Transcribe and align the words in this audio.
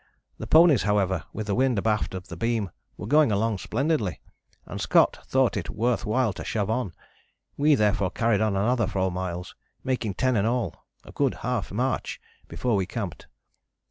The 0.39 0.47
ponies, 0.47 0.81
however, 0.81 1.25
with 1.31 1.45
the 1.45 1.53
wind 1.53 1.77
abaft 1.77 2.09
the 2.27 2.35
beam 2.35 2.71
were 2.97 3.05
going 3.05 3.31
along 3.31 3.59
splendidly, 3.59 4.19
and 4.65 4.81
Scott 4.81 5.19
thought 5.27 5.55
it 5.55 5.69
worth 5.69 6.07
while 6.07 6.33
to 6.33 6.43
shove 6.43 6.71
on. 6.71 6.95
We 7.55 7.75
therefore 7.75 8.09
carried 8.09 8.41
on 8.41 8.55
another 8.55 8.87
four 8.87 9.11
miles, 9.11 9.53
making 9.83 10.15
ten 10.15 10.35
in 10.35 10.47
all, 10.47 10.87
a 11.03 11.11
good 11.11 11.35
half 11.45 11.71
march, 11.71 12.19
before 12.47 12.75
we 12.75 12.87
camped. 12.87 13.27